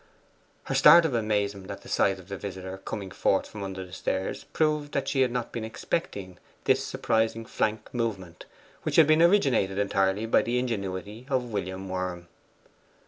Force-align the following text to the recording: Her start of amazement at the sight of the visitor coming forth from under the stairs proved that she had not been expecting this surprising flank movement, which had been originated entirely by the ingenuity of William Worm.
Her 0.63 0.73
start 0.73 1.05
of 1.05 1.13
amazement 1.13 1.69
at 1.69 1.81
the 1.83 1.87
sight 1.87 2.17
of 2.17 2.27
the 2.27 2.35
visitor 2.35 2.79
coming 2.79 3.11
forth 3.11 3.47
from 3.47 3.61
under 3.61 3.85
the 3.85 3.93
stairs 3.93 4.45
proved 4.45 4.93
that 4.93 5.07
she 5.07 5.21
had 5.21 5.31
not 5.31 5.51
been 5.51 5.63
expecting 5.63 6.39
this 6.63 6.83
surprising 6.83 7.45
flank 7.45 7.87
movement, 7.93 8.45
which 8.81 8.95
had 8.95 9.05
been 9.05 9.21
originated 9.21 9.77
entirely 9.77 10.25
by 10.25 10.41
the 10.41 10.57
ingenuity 10.57 11.27
of 11.29 11.51
William 11.53 11.87
Worm. 11.87 12.27